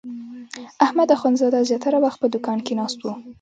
احمد 0.85 1.09
اخوندزاده 1.15 1.59
زیاتره 1.69 1.97
وخت 2.03 2.17
په 2.21 2.27
دوکان 2.33 2.59
کې 2.65 2.73
ناست 2.79 2.99
و. 3.01 3.07